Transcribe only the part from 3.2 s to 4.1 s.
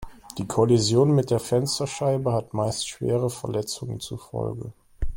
Verletzungen